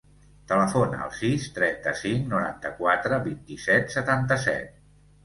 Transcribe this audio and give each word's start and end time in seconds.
Telefona 0.51 1.01
al 1.07 1.11
sis, 1.17 1.43
trenta-cinc, 1.57 2.25
noranta-quatre, 2.31 3.21
vint-i-set, 3.29 3.95
setanta-set. 3.97 4.81